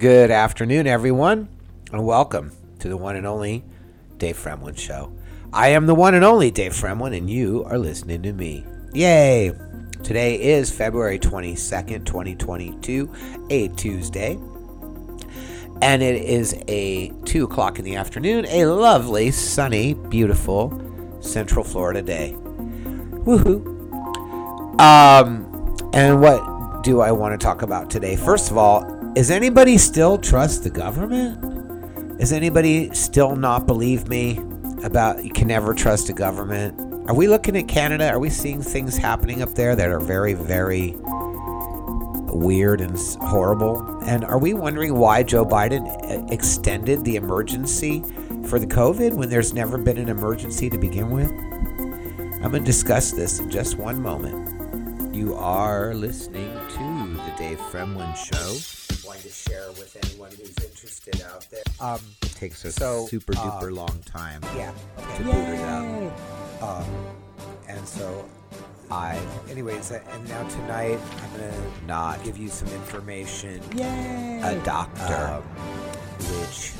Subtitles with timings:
[0.00, 1.50] Good afternoon, everyone,
[1.92, 3.62] and welcome to the one and only
[4.16, 5.12] Dave Fremlin Show.
[5.52, 8.64] I am the one and only Dave Fremlin, and you are listening to me.
[8.94, 9.52] Yay!
[10.02, 13.12] Today is February 22nd, 2022,
[13.50, 14.38] a Tuesday.
[15.82, 20.80] And it is a 2 o'clock in the afternoon, a lovely, sunny, beautiful
[21.20, 22.34] Central Florida day.
[22.38, 23.66] Woohoo!
[24.80, 28.16] Um, and what do I want to talk about today?
[28.16, 32.20] First of all, is anybody still trust the government?
[32.20, 34.38] Is anybody still not believe me
[34.84, 36.78] about you can never trust a government?
[37.08, 38.08] Are we looking at Canada?
[38.08, 40.94] Are we seeing things happening up there that are very, very
[42.32, 43.98] weird and horrible?
[44.04, 48.04] And are we wondering why Joe Biden uh, extended the emergency
[48.46, 51.30] for the COVID when there's never been an emergency to begin with?
[51.30, 55.14] I'm going to discuss this in just one moment.
[55.14, 58.79] You are listening to the Dave Fremlin Show.
[59.20, 61.62] Wanting to share with anyone who's interested out there.
[61.78, 62.00] Um,
[62.36, 64.72] takes a So, super uh, duper long time yeah.
[65.16, 66.62] to boot it up.
[66.62, 66.86] Um,
[67.68, 68.24] and so
[68.90, 71.52] I, anyways, uh, and now tonight I'm gonna
[71.86, 73.60] not give you some information.
[73.76, 74.40] Yay!
[74.42, 75.42] A doctor, um,
[76.40, 76.72] which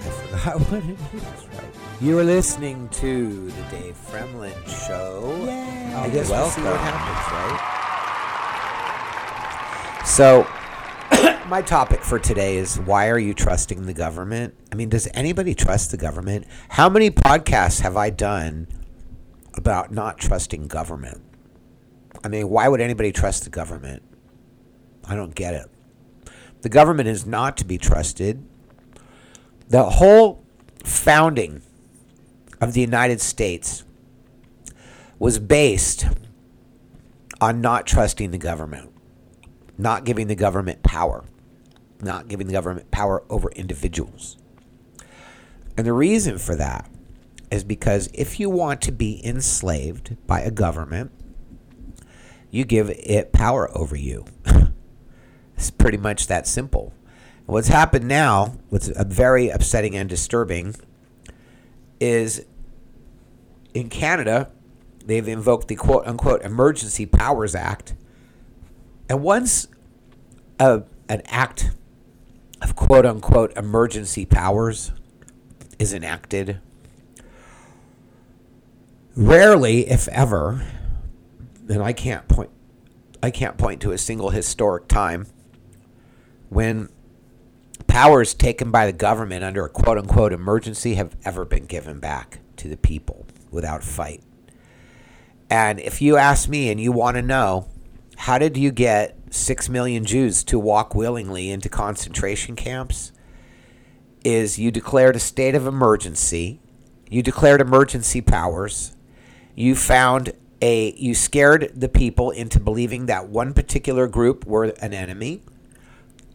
[0.00, 1.22] I forgot what it is.
[1.46, 1.72] Right.
[2.02, 4.52] You are listening to the Dave Fremlin
[4.86, 5.34] Show.
[5.46, 5.94] Yay!
[5.94, 7.60] I guess we'll see what happens, right?
[10.06, 10.46] So,
[11.48, 14.54] my topic for today is why are you trusting the government?
[14.70, 16.46] I mean, does anybody trust the government?
[16.68, 18.68] How many podcasts have I done
[19.54, 21.22] about not trusting government?
[22.22, 24.02] I mean, why would anybody trust the government?
[25.06, 25.70] I don't get it.
[26.60, 28.46] The government is not to be trusted.
[29.68, 30.44] The whole
[30.84, 31.62] founding
[32.60, 33.84] of the United States
[35.18, 36.06] was based
[37.40, 38.92] on not trusting the government,
[39.78, 41.24] not giving the government power,
[42.00, 44.36] not giving the government power over individuals.
[45.76, 46.90] And the reason for that
[47.50, 51.12] is because if you want to be enslaved by a government,
[52.50, 54.24] you give it power over you.
[55.56, 56.92] it's pretty much that simple.
[57.46, 60.74] What's happened now, what's very upsetting and disturbing,
[62.00, 62.44] is
[63.72, 64.50] in Canada,
[65.04, 67.94] they've invoked the quote unquote Emergency Powers Act.
[69.08, 69.68] And once
[70.58, 71.70] a, an act
[72.60, 74.92] of quote unquote emergency powers
[75.78, 76.60] is enacted,
[79.16, 80.66] rarely, if ever,
[81.68, 82.50] and I can't point
[83.22, 85.26] I can't point to a single historic time
[86.48, 86.88] when
[87.86, 92.40] powers taken by the government under a quote unquote emergency have ever been given back
[92.56, 94.22] to the people without fight.
[95.50, 97.68] And if you ask me and you want to know,
[98.16, 103.12] how did you get 6 million Jews to walk willingly into concentration camps?
[104.24, 106.60] Is you declared a state of emergency,
[107.08, 108.96] you declared emergency powers,
[109.54, 114.92] you found a you scared the people into believing that one particular group were an
[114.92, 115.42] enemy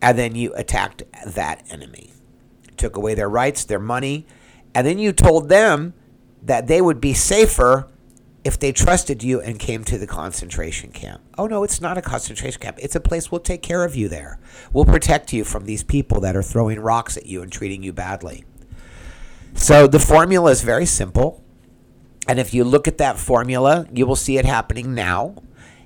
[0.01, 2.09] and then you attacked that enemy
[2.77, 4.25] took away their rights their money
[4.73, 5.93] and then you told them
[6.41, 7.87] that they would be safer
[8.43, 11.21] if they trusted you and came to the concentration camp.
[11.37, 12.77] Oh no it's not a concentration camp.
[12.81, 14.39] It's a place we'll take care of you there.
[14.71, 17.93] We'll protect you from these people that are throwing rocks at you and treating you
[17.93, 18.43] badly.
[19.53, 21.43] So the formula is very simple.
[22.27, 25.35] And if you look at that formula, you will see it happening now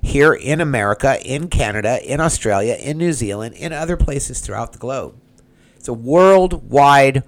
[0.00, 4.78] here in America, in Canada, in Australia, in New Zealand, in other places throughout the
[4.78, 5.16] globe.
[5.76, 7.24] It's a worldwide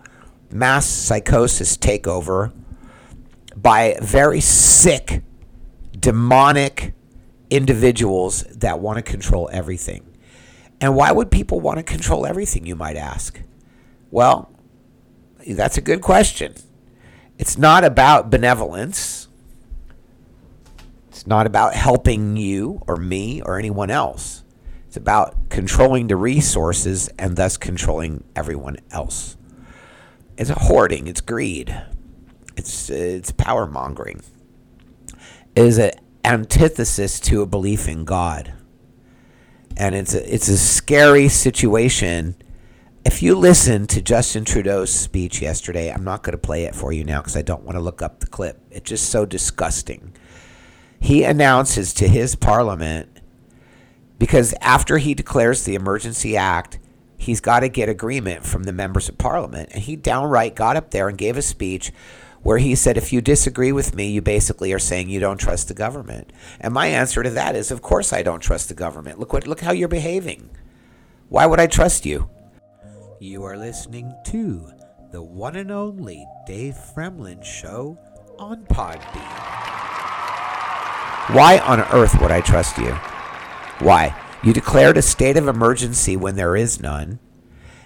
[0.51, 2.53] mass psychosis takeover
[3.57, 5.23] by very sick,
[5.99, 6.95] demonic
[7.51, 10.07] individuals that want to control everything.
[10.81, 13.43] And why would people want to control everything, you might ask?
[14.11, 14.51] Well,
[15.47, 16.55] that's a good question.
[17.39, 19.29] It's not about benevolence.
[21.09, 24.45] It's not about helping you or me or anyone else.
[24.87, 29.37] It's about controlling the resources and thus controlling everyone else.
[30.37, 31.81] It's hoarding, it's greed,
[32.71, 34.23] it's, it's power mongering.
[35.57, 35.93] It is an
[36.25, 38.53] antithesis to a belief in God.
[39.77, 42.37] And it's a, it's a scary situation
[43.05, 46.93] if you listen to Justin Trudeau's speech yesterday, I'm not going to play it for
[46.93, 48.61] you now because I don't want to look up the clip.
[48.71, 50.13] It's just so disgusting.
[51.01, 53.09] He announces to his parliament
[54.19, 56.79] because after he declares the emergency act,
[57.17, 59.71] he's got to get agreement from the members of parliament.
[59.73, 61.93] And he downright got up there and gave a speech
[62.43, 65.69] where he said, If you disagree with me, you basically are saying you don't trust
[65.69, 66.33] the government.
[66.61, 69.19] And my answer to that is, Of course I don't trust the government.
[69.19, 70.51] Look what look how you're behaving.
[71.29, 72.29] Why would I trust you?
[73.21, 74.73] You are listening to
[75.13, 77.99] the one and only Dave Fremlin Show
[78.39, 79.51] on Podbean.
[81.35, 82.93] Why on earth would I trust you?
[83.79, 84.17] Why?
[84.43, 87.19] You declared a state of emergency when there is none.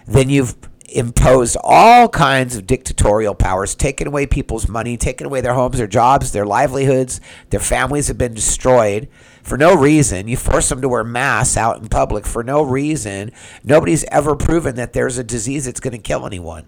[0.07, 0.57] Then you've
[0.89, 5.87] imposed all kinds of dictatorial powers, taken away people's money, taken away their homes, their
[5.87, 7.21] jobs, their livelihoods,
[7.51, 9.09] their families have been destroyed
[9.43, 10.29] for no reason.
[10.29, 13.33] You force them to wear masks out in public for no reason.
[13.63, 16.65] Nobody's ever proven that there's a disease that's going to kill anyone.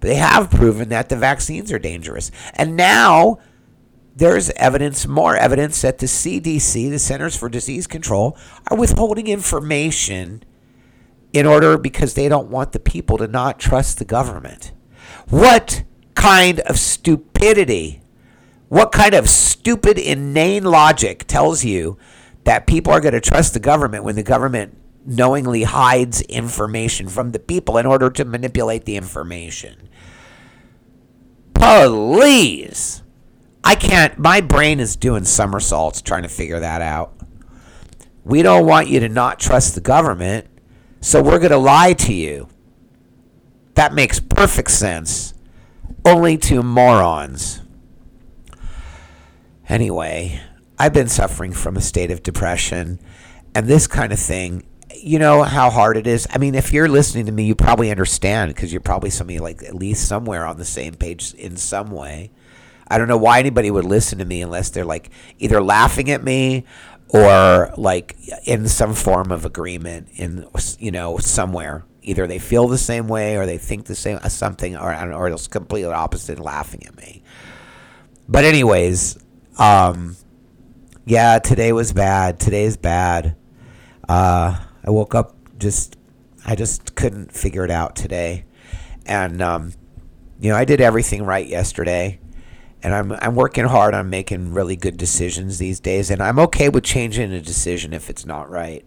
[0.00, 2.30] But they have proven that the vaccines are dangerous.
[2.54, 3.38] And now
[4.16, 8.36] there's evidence, more evidence, that the CDC, the Centers for Disease Control,
[8.68, 10.44] are withholding information
[11.34, 14.72] in order because they don't want the people to not trust the government.
[15.28, 15.82] What
[16.14, 18.02] kind of stupidity?
[18.68, 21.98] What kind of stupid, inane logic tells you
[22.44, 27.32] that people are going to trust the government when the government knowingly hides information from
[27.32, 29.88] the people in order to manipulate the information?
[31.52, 33.02] Please.
[33.64, 37.12] I can't, my brain is doing somersaults trying to figure that out.
[38.22, 40.46] We don't want you to not trust the government,
[41.04, 42.48] so we're going to lie to you.
[43.74, 45.34] That makes perfect sense.
[46.02, 47.60] Only to morons.
[49.68, 50.40] Anyway,
[50.78, 53.00] I've been suffering from a state of depression,
[53.54, 54.64] and this kind of thing,
[54.94, 56.26] you know how hard it is.
[56.30, 59.62] I mean, if you're listening to me, you probably understand because you're probably somebody like
[59.62, 62.30] at least somewhere on the same page in some way.
[62.88, 66.24] I don't know why anybody would listen to me unless they're like either laughing at
[66.24, 66.64] me
[67.14, 70.44] or like in some form of agreement in
[70.80, 71.84] you know somewhere.
[72.02, 75.46] Either they feel the same way or they think the same something or or it's
[75.46, 77.22] completely opposite laughing at me.
[78.28, 79.16] But anyways,
[79.58, 80.16] um
[81.06, 82.40] yeah, today was bad.
[82.40, 83.36] Today's bad.
[84.08, 85.96] Uh I woke up just
[86.44, 88.44] I just couldn't figure it out today.
[89.06, 89.72] And um
[90.40, 92.18] you know, I did everything right yesterday
[92.84, 96.68] and I'm I'm working hard on making really good decisions these days, and I'm okay
[96.68, 98.84] with changing a decision if it's not right.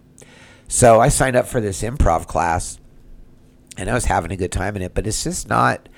[0.68, 2.80] So I signed up for this improv class,
[3.76, 5.90] and I was having a good time in it, but it's just not.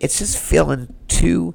[0.00, 1.54] It's just feeling too.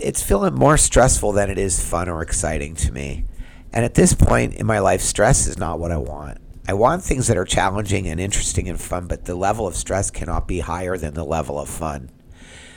[0.00, 3.24] It's feeling more stressful than it is fun or exciting to me.
[3.72, 6.38] And at this point in my life, stress is not what I want.
[6.66, 10.10] I want things that are challenging and interesting and fun, but the level of stress
[10.10, 12.10] cannot be higher than the level of fun.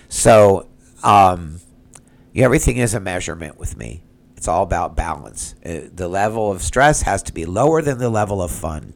[0.09, 0.67] So,
[1.03, 1.61] um,
[2.43, 4.03] everything is a measurement with me.
[4.35, 5.55] It's all about balance.
[5.65, 8.93] Uh, the level of stress has to be lower than the level of fun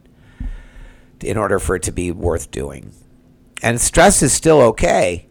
[1.20, 2.92] in order for it to be worth doing.
[3.62, 5.28] And stress is still okay,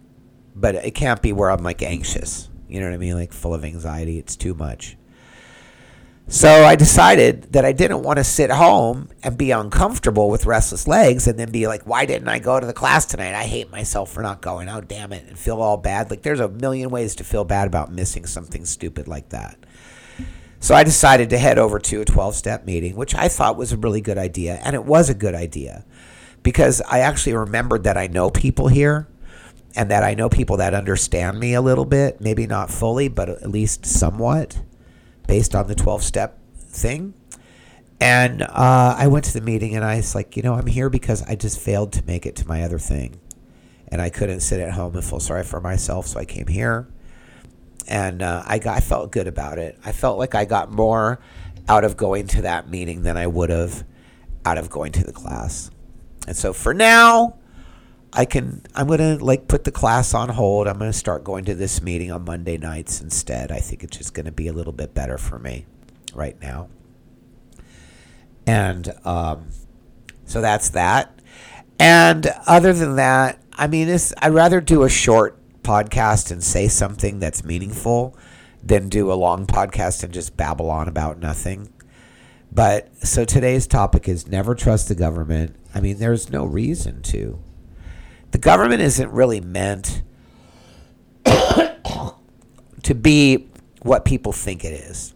[0.55, 2.49] but it can't be where I'm like anxious.
[2.67, 3.15] You know what I mean?
[3.15, 4.17] Like full of anxiety.
[4.17, 4.97] It's too much.
[6.31, 10.87] So I decided that I didn't want to sit home and be uncomfortable with restless
[10.87, 13.35] legs and then be like, why didn't I go to the class tonight?
[13.35, 14.69] I hate myself for not going.
[14.69, 15.27] Oh, damn it.
[15.27, 16.09] And feel all bad.
[16.09, 19.57] Like, there's a million ways to feel bad about missing something stupid like that.
[20.61, 23.73] So I decided to head over to a 12 step meeting, which I thought was
[23.73, 24.55] a really good idea.
[24.63, 25.83] And it was a good idea
[26.43, 29.05] because I actually remembered that I know people here
[29.75, 33.27] and that I know people that understand me a little bit, maybe not fully, but
[33.27, 34.61] at least somewhat
[35.31, 37.13] based on the 12 step thing.
[38.01, 40.89] And uh, I went to the meeting and I was like, you know, I'm here
[40.89, 43.17] because I just failed to make it to my other thing.
[43.87, 46.07] And I couldn't sit at home and feel sorry for myself.
[46.07, 46.89] So I came here
[47.87, 49.79] and uh, I, got, I felt good about it.
[49.85, 51.21] I felt like I got more
[51.69, 53.85] out of going to that meeting than I would have
[54.43, 55.71] out of going to the class.
[56.27, 57.37] And so for now,
[58.13, 60.67] I can I'm gonna like put the class on hold.
[60.67, 63.51] I'm gonna start going to this meeting on Monday nights instead.
[63.51, 65.65] I think it's just gonna be a little bit better for me
[66.13, 66.67] right now.
[68.45, 69.49] And um,
[70.25, 71.19] so that's that.
[71.79, 76.67] And other than that, I mean, it's, I'd rather do a short podcast and say
[76.67, 78.17] something that's meaningful
[78.63, 81.71] than do a long podcast and just babble on about nothing.
[82.51, 85.55] But so today's topic is never trust the government.
[85.73, 87.39] I mean, there's no reason to.
[88.31, 90.03] The government isn't really meant
[92.83, 93.49] to be
[93.81, 95.13] what people think it is.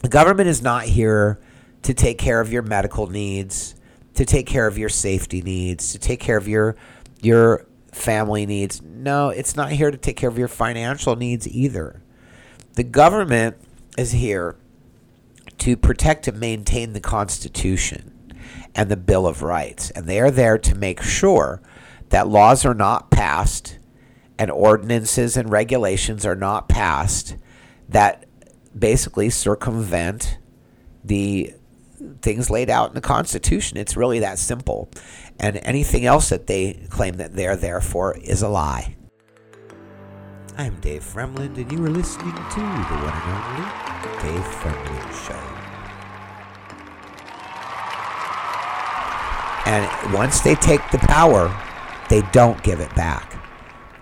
[0.00, 1.40] The government is not here
[1.82, 3.74] to take care of your medical needs,
[4.14, 6.76] to take care of your safety needs, to take care of your
[7.20, 8.82] your family needs.
[8.82, 12.02] No, it's not here to take care of your financial needs either.
[12.74, 13.56] The government
[13.96, 14.56] is here
[15.58, 18.34] to protect and maintain the Constitution
[18.74, 19.90] and the Bill of Rights.
[19.90, 21.60] And they are there to make sure
[22.12, 23.78] that laws are not passed
[24.38, 27.36] and ordinances and regulations are not passed
[27.88, 28.26] that
[28.78, 30.36] basically circumvent
[31.02, 31.54] the
[32.20, 33.78] things laid out in the Constitution.
[33.78, 34.90] It's really that simple.
[35.40, 38.94] And anything else that they claim that they're there for is a lie.
[40.58, 43.64] I'm Dave Fremlin, and you are listening to the one and only
[44.20, 45.40] Dave Fremlin Show.
[49.64, 51.48] And once they take the power,
[52.12, 53.42] they don't give it back.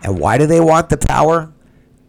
[0.02, 1.52] And why do they want the power?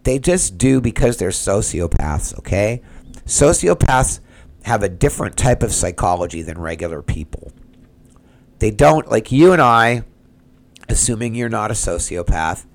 [0.02, 2.82] They just do because they're sociopaths, okay?
[3.28, 4.20] Sociopaths
[4.64, 7.52] have a different type of psychology than regular people.
[8.58, 10.04] They don't, like you and I,
[10.90, 12.66] assuming you're not a sociopath,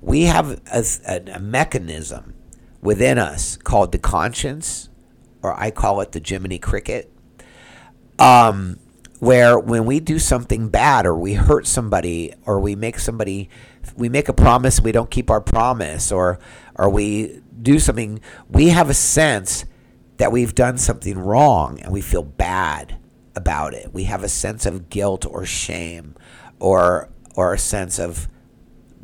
[0.00, 2.32] we have a, a, a mechanism
[2.80, 4.88] within us called the conscience,
[5.42, 7.12] or I call it the Jiminy Cricket,
[8.18, 8.78] um,
[9.22, 13.48] where when we do something bad or we hurt somebody or we make somebody,
[13.94, 16.40] we make a promise, we don't keep our promise, or
[16.74, 19.64] or we do something, we have a sense
[20.16, 22.98] that we've done something wrong and we feel bad
[23.36, 23.94] about it.
[23.94, 26.16] We have a sense of guilt or shame
[26.58, 28.28] or or a sense of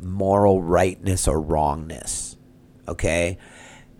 [0.01, 2.35] moral rightness or wrongness.
[2.89, 3.37] Okay?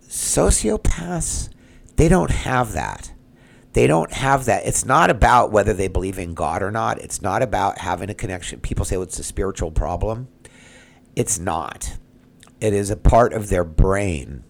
[0.06, 1.48] Sociopaths,
[1.96, 3.14] they don't have that.
[3.74, 4.66] They don't have that.
[4.66, 7.00] It's not about whether they believe in God or not.
[7.00, 8.60] It's not about having a connection.
[8.60, 10.28] People say well, it's a spiritual problem.
[11.16, 11.98] It's not.
[12.60, 14.44] It is a part of their brain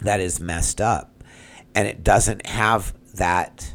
[0.00, 1.22] that is messed up.
[1.74, 3.74] And it doesn't have that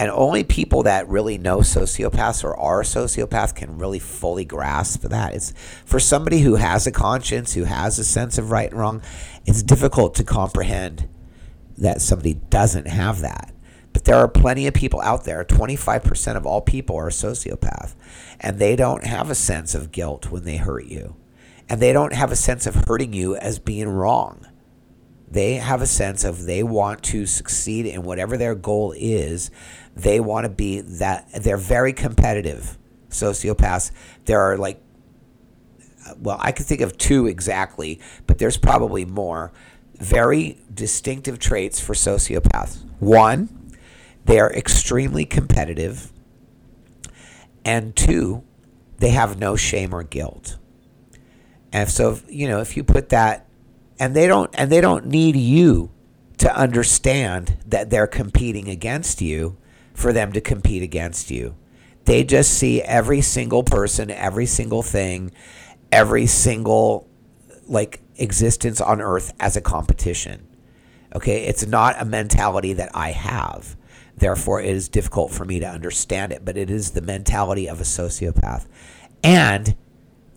[0.00, 5.02] and only people that really know sociopaths or are a sociopath can really fully grasp
[5.02, 5.34] that.
[5.34, 5.52] It's
[5.84, 9.02] for somebody who has a conscience, who has a sense of right and wrong,
[9.44, 11.06] it's difficult to comprehend
[11.76, 13.52] that somebody doesn't have that.
[13.92, 17.94] But there are plenty of people out there, 25% of all people are a sociopath,
[18.38, 21.16] and they don't have a sense of guilt when they hurt you.
[21.68, 24.46] And they don't have a sense of hurting you as being wrong.
[25.30, 29.52] They have a sense of they want to succeed in whatever their goal is.
[29.94, 31.28] They want to be that.
[31.32, 32.76] They're very competitive.
[33.10, 33.92] Sociopaths.
[34.24, 34.82] There are like,
[36.18, 39.52] well, I can think of two exactly, but there's probably more.
[39.98, 42.84] Very distinctive traits for sociopaths.
[42.98, 43.59] One,
[44.24, 46.12] they are extremely competitive.
[47.64, 48.44] And two,
[48.98, 50.56] they have no shame or guilt.
[51.72, 53.46] And so, you know, if you put that
[53.98, 55.90] and they don't and they don't need you
[56.38, 59.58] to understand that they're competing against you
[59.92, 61.54] for them to compete against you.
[62.06, 65.32] They just see every single person, every single thing,
[65.92, 67.06] every single
[67.68, 70.46] like existence on earth as a competition.
[71.14, 73.76] Okay, it's not a mentality that I have.
[74.20, 77.80] Therefore, it is difficult for me to understand it, but it is the mentality of
[77.80, 78.66] a sociopath.
[79.24, 79.76] And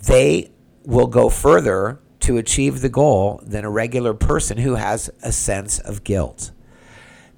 [0.08, 0.52] they
[0.86, 5.80] will go further to achieve the goal than a regular person who has a sense
[5.80, 6.52] of guilt.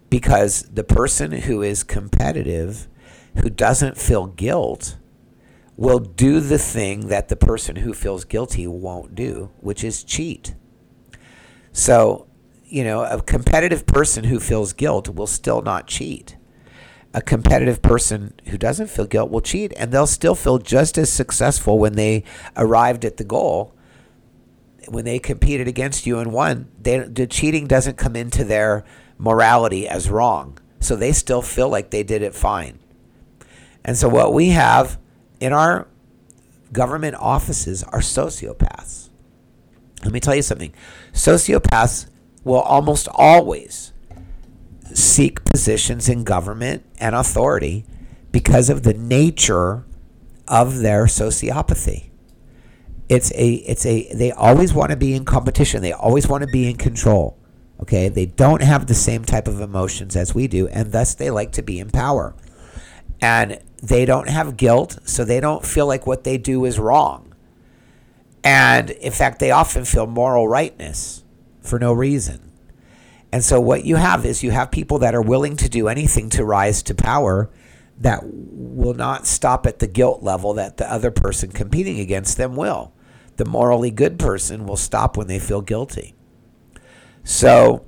[0.10, 2.88] Because the person who is competitive,
[3.38, 4.98] who doesn't feel guilt,
[5.78, 10.54] will do the thing that the person who feels guilty won't do, which is cheat.
[11.72, 12.28] So,
[12.64, 16.35] you know, a competitive person who feels guilt will still not cheat.
[17.16, 21.12] A competitive person who doesn't feel guilt will cheat, and they'll still feel just as
[21.12, 22.24] successful when they
[22.56, 23.76] arrived at the goal
[24.88, 28.84] when they competed against you and won, they, the cheating doesn't come into their
[29.18, 30.58] morality as wrong.
[30.80, 32.80] So they still feel like they did it fine.
[33.84, 35.00] And so what we have
[35.40, 35.88] in our
[36.72, 39.10] government offices are sociopaths.
[40.04, 40.74] Let me tell you something.
[41.14, 42.08] Sociopaths
[42.44, 43.94] will almost always
[44.94, 47.86] seek positions in government and authority
[48.32, 49.86] because of the nature
[50.48, 52.10] of their sociopathy.
[53.08, 55.82] It's a it's a they always want to be in competition.
[55.82, 57.38] They always want to be in control
[57.82, 58.10] okay?
[58.10, 61.52] They don't have the same type of emotions as we do and thus they like
[61.54, 62.36] to be in power.
[63.22, 67.34] And they don't have guilt so they don't feel like what they do is wrong.
[68.44, 71.24] And in fact they often feel moral rightness
[71.62, 72.45] for no reason
[73.32, 76.30] and so what you have is you have people that are willing to do anything
[76.32, 77.50] to rise to power
[77.98, 82.56] that will not stop at the guilt level that the other person competing against them
[82.56, 82.94] will
[83.38, 86.16] the morally good person will stop when they feel guilty.
[87.24, 87.86] So,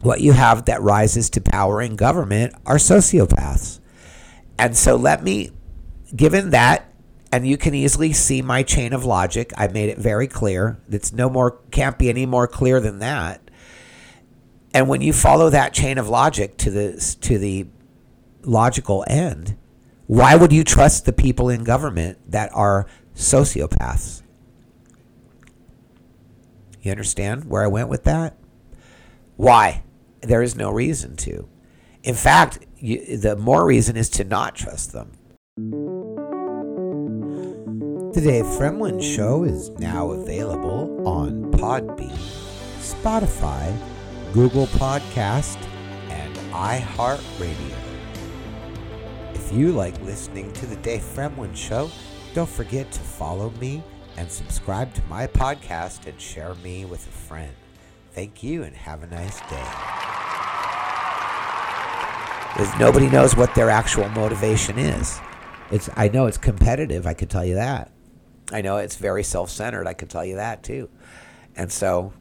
[0.00, 3.80] what you have that rises to power in government are sociopaths.
[4.58, 5.50] And so, let me,
[6.14, 6.90] given that,
[7.30, 10.80] and you can easily see my chain of logic, I made it very clear.
[10.88, 13.43] It's no more, can't be any more clear than that.
[14.74, 17.68] And when you follow that chain of logic to the, to the
[18.42, 19.56] logical end,
[20.08, 24.22] why would you trust the people in government that are sociopaths?
[26.82, 28.36] You understand where I went with that?
[29.36, 29.84] Why?
[30.20, 31.48] There is no reason to.
[32.02, 35.12] In fact, you, the more reason is to not trust them.
[38.12, 42.18] The Dave Fremlin Show is now available on Podbean,
[42.80, 43.74] Spotify,
[44.34, 45.64] Google Podcast,
[46.10, 47.76] and iHeartRadio.
[49.32, 51.88] If you like listening to The Dave Fremlin Show,
[52.34, 53.80] don't forget to follow me
[54.16, 57.52] and subscribe to my podcast and share me with a friend.
[58.10, 59.64] Thank you and have a nice day.
[62.54, 65.16] Because nobody knows what their actual motivation is.
[65.70, 67.92] It's I know it's competitive, I could tell you that.
[68.52, 70.90] I know it's very self-centered, I could tell you that too.
[71.54, 72.12] And so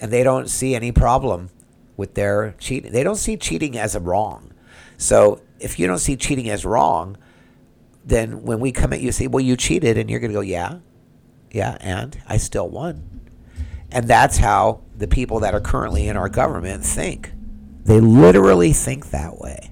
[0.00, 1.50] and they don't see any problem
[1.96, 2.92] with their cheating.
[2.92, 4.52] They don't see cheating as a wrong.
[4.96, 7.16] So if you don't see cheating as wrong,
[8.04, 10.40] then when we come at you say, "Well, you cheated," and you're going to go,
[10.40, 10.78] "Yeah,
[11.50, 13.14] yeah, and I still won."
[13.90, 17.32] And that's how the people that are currently in our government think.
[17.84, 19.70] They literally think that way.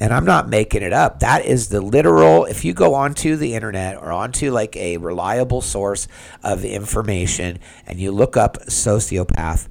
[0.00, 1.20] And I'm not making it up.
[1.20, 5.60] That is the literal, if you go onto the internet or onto like a reliable
[5.60, 6.08] source
[6.42, 9.68] of information and you look up sociopath,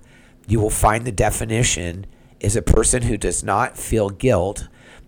[0.48, 2.05] you will find the definition
[2.39, 4.67] is a person who does not feel guilt.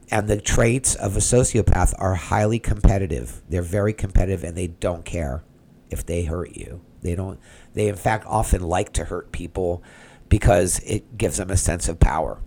[0.10, 3.44] And the traits of a sociopath are highly competitive.
[3.48, 5.44] They're very competitive and they don't care
[5.92, 6.82] if they hurt you.
[7.02, 7.40] They don't,
[7.74, 9.84] they in fact often like to hurt people
[10.30, 12.42] because it gives them a sense of power.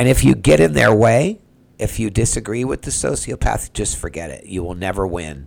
[0.00, 1.42] And if you get in their way,
[1.78, 4.46] if you disagree with the sociopath, just forget it.
[4.46, 5.46] You will never win.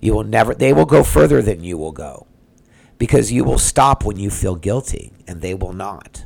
[0.00, 2.28] You will never, they will go further than you will go
[2.98, 6.24] because you will stop when you feel guilty and they will not.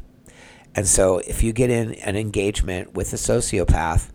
[0.74, 4.10] And so if you get in an engagement with a sociopath,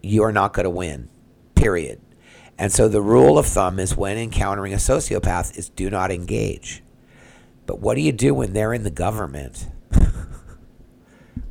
[0.00, 1.10] you are not going to win,
[1.54, 2.00] period.
[2.56, 6.82] And so the rule of thumb is when encountering a sociopath is do not engage.
[7.66, 9.68] But what do you do when they're in the government?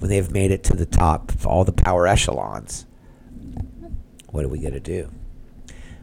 [0.01, 2.88] when they've made it to the top of all the power echelons?
[4.31, 5.12] What are we going to do?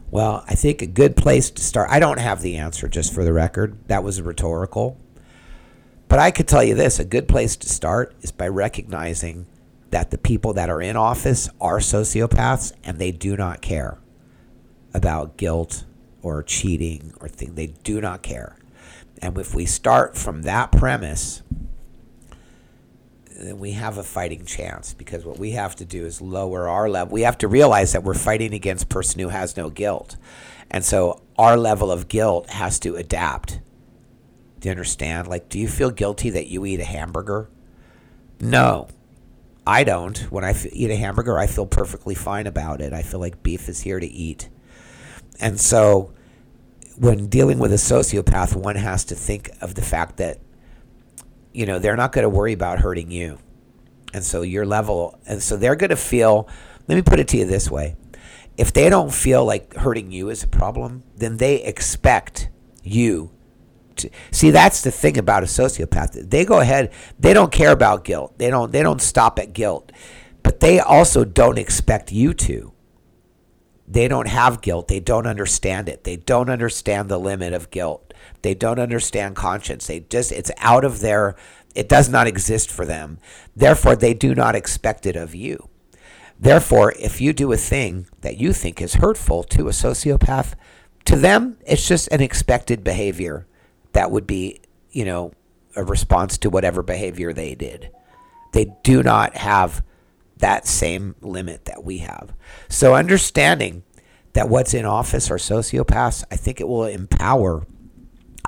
[0.09, 1.89] Well, I think a good place to start.
[1.91, 3.77] I don't have the answer, just for the record.
[3.89, 4.97] That was rhetorical.
[6.07, 9.47] But I could tell you this a good place to start is by recognizing
[9.89, 13.97] that the people that are in office are sociopaths and they do not care
[14.93, 15.83] about guilt
[16.21, 17.55] or cheating or thing.
[17.55, 18.55] They do not care.
[19.21, 21.43] And if we start from that premise,
[23.47, 26.89] then we have a fighting chance because what we have to do is lower our
[26.89, 27.13] level.
[27.13, 30.17] We have to realize that we're fighting against a person who has no guilt.
[30.69, 33.59] And so our level of guilt has to adapt.
[34.59, 35.27] Do you understand?
[35.27, 37.49] Like, do you feel guilty that you eat a hamburger?
[38.41, 38.87] No,
[39.65, 40.17] I don't.
[40.31, 42.93] When I eat a hamburger, I feel perfectly fine about it.
[42.93, 44.49] I feel like beef is here to eat.
[45.39, 46.13] And so
[46.97, 50.39] when dealing with a sociopath, one has to think of the fact that,
[51.53, 53.39] you know, they're not going to worry about hurting you.
[54.13, 56.47] And so your level, and so they're going to feel,
[56.87, 57.95] let me put it to you this way.
[58.57, 62.49] If they don't feel like hurting you is a problem, then they expect
[62.83, 63.31] you
[63.97, 66.29] to see that's the thing about a sociopath.
[66.29, 68.37] They go ahead, they don't care about guilt.
[68.37, 69.91] They don't they don't stop at guilt.
[70.41, 72.73] But they also don't expect you to
[73.89, 74.87] they don't have guilt.
[74.87, 76.03] They don't understand it.
[76.03, 78.08] They don't understand the limit of guilt.
[78.41, 79.87] They don't understand conscience.
[79.87, 81.35] They just, it's out of their,
[81.75, 83.19] it does not exist for them.
[83.55, 85.69] Therefore, they do not expect it of you.
[86.39, 90.55] Therefore, if you do a thing that you think is hurtful to a sociopath,
[91.05, 93.45] to them, it's just an expected behavior
[93.91, 95.33] that would be, you know,
[95.75, 97.91] a response to whatever behavior they did.
[98.53, 99.83] They do not have
[100.37, 102.33] that same limit that we have.
[102.69, 103.83] So understanding
[104.33, 107.65] that what's in office are sociopaths, I think it will empower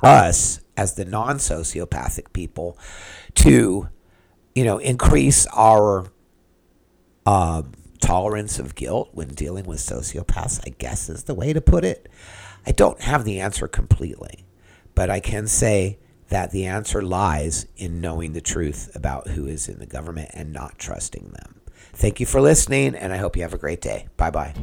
[0.04, 2.78] us as the non-sociopathic people
[3.36, 3.90] to,
[4.56, 6.12] you know, increase our
[7.26, 10.60] um, tolerance of guilt when dealing with sociopaths.
[10.66, 12.10] I guess is the way to put it.
[12.66, 14.46] I don't have the answer completely,
[14.96, 16.00] but I can say
[16.30, 20.54] that the answer lies in knowing the truth about who is in the government and
[20.54, 21.62] not trusting them.
[21.94, 24.08] Thank you for listening, and I hope you have a great day.
[24.16, 24.54] Bye bye.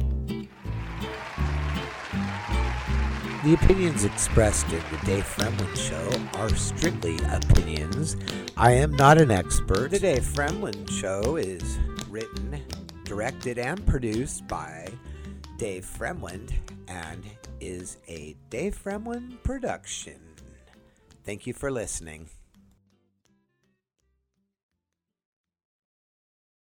[3.41, 8.17] The opinions expressed in the Dave Fremlin Show are strictly opinions.
[8.57, 9.91] I am not an expert.
[9.91, 12.61] The Dave Fremlin Show is written,
[13.05, 14.89] directed, and produced by
[15.57, 16.51] Dave Fremlin
[16.89, 17.23] and
[17.61, 20.19] is a Dave Fremlin production.
[21.23, 22.27] Thank you for listening.